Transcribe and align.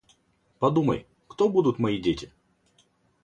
Подумай, 0.57 1.05
кто 1.27 1.47
будут 1.47 1.77
мои 1.77 2.01
дети? 2.01 2.31